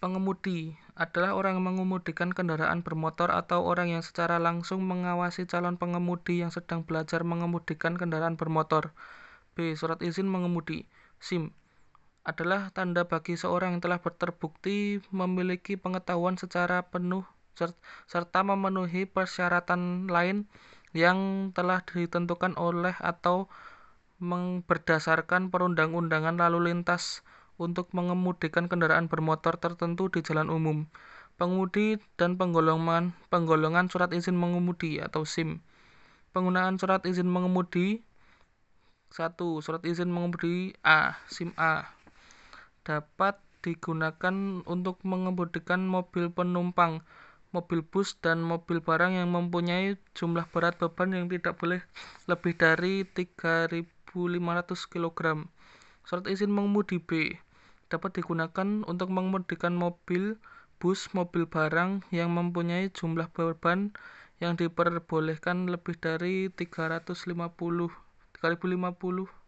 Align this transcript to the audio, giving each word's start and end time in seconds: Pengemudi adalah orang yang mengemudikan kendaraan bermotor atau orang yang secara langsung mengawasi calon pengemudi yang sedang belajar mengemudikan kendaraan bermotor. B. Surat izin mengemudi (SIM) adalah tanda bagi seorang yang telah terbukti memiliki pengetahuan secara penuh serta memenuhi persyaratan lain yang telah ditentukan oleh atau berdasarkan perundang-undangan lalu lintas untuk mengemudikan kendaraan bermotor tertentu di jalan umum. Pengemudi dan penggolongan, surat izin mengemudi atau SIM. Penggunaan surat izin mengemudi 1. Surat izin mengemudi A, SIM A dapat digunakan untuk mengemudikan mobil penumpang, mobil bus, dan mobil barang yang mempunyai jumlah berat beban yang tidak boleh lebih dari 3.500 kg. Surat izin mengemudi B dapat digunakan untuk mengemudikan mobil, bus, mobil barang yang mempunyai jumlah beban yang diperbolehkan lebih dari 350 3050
Pengemudi 0.00 0.80
adalah 0.96 1.36
orang 1.36 1.60
yang 1.60 1.76
mengemudikan 1.76 2.32
kendaraan 2.32 2.80
bermotor 2.80 3.28
atau 3.28 3.68
orang 3.68 3.92
yang 3.92 4.00
secara 4.00 4.40
langsung 4.40 4.80
mengawasi 4.88 5.44
calon 5.44 5.76
pengemudi 5.76 6.40
yang 6.40 6.48
sedang 6.48 6.88
belajar 6.88 7.20
mengemudikan 7.20 8.00
kendaraan 8.00 8.40
bermotor. 8.40 8.96
B. 9.52 9.76
Surat 9.76 10.00
izin 10.00 10.24
mengemudi 10.24 10.88
(SIM) 11.20 11.52
adalah 12.24 12.72
tanda 12.72 13.04
bagi 13.04 13.36
seorang 13.36 13.76
yang 13.76 13.84
telah 13.84 14.00
terbukti 14.00 15.04
memiliki 15.12 15.76
pengetahuan 15.76 16.40
secara 16.40 16.88
penuh 16.88 17.28
serta 18.08 18.40
memenuhi 18.40 19.04
persyaratan 19.04 20.08
lain 20.08 20.48
yang 20.96 21.52
telah 21.52 21.84
ditentukan 21.84 22.56
oleh 22.56 22.96
atau 23.04 23.52
berdasarkan 24.64 25.52
perundang-undangan 25.52 26.40
lalu 26.40 26.72
lintas 26.72 27.20
untuk 27.60 27.92
mengemudikan 27.92 28.72
kendaraan 28.72 29.12
bermotor 29.12 29.60
tertentu 29.60 30.08
di 30.08 30.24
jalan 30.24 30.48
umum. 30.48 30.88
Pengemudi 31.36 32.00
dan 32.16 32.40
penggolongan, 32.40 33.12
surat 33.92 34.16
izin 34.16 34.36
mengemudi 34.36 34.96
atau 34.96 35.28
SIM. 35.28 35.60
Penggunaan 36.32 36.80
surat 36.80 37.04
izin 37.04 37.28
mengemudi 37.28 38.00
1. 39.12 39.36
Surat 39.60 39.84
izin 39.84 40.08
mengemudi 40.08 40.72
A, 40.80 41.20
SIM 41.28 41.52
A 41.60 41.92
dapat 42.80 43.36
digunakan 43.60 44.64
untuk 44.64 45.04
mengemudikan 45.04 45.84
mobil 45.84 46.32
penumpang, 46.32 47.04
mobil 47.52 47.84
bus, 47.84 48.16
dan 48.24 48.40
mobil 48.40 48.80
barang 48.80 49.20
yang 49.20 49.28
mempunyai 49.28 50.00
jumlah 50.16 50.48
berat 50.48 50.80
beban 50.80 51.12
yang 51.12 51.26
tidak 51.28 51.60
boleh 51.60 51.84
lebih 52.24 52.56
dari 52.56 53.04
3.500 53.04 54.16
kg. 54.92 55.44
Surat 56.08 56.24
izin 56.24 56.48
mengemudi 56.48 56.96
B 56.96 57.36
dapat 57.90 58.22
digunakan 58.22 58.86
untuk 58.86 59.10
mengemudikan 59.10 59.74
mobil, 59.74 60.38
bus, 60.78 61.10
mobil 61.12 61.44
barang 61.50 62.06
yang 62.14 62.30
mempunyai 62.30 62.88
jumlah 62.94 63.28
beban 63.34 63.90
yang 64.40 64.56
diperbolehkan 64.56 65.68
lebih 65.68 65.98
dari 66.00 66.48
350 66.48 67.28
3050 68.40 69.39